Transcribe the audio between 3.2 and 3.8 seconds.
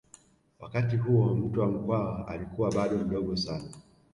sana